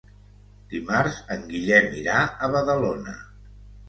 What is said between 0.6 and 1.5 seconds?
Dimarts en